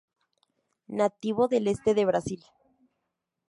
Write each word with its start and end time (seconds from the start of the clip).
Nativo 0.87 1.47
del 1.47 1.67
este 1.67 1.93
de 1.93 2.05
Brasil. 2.05 2.41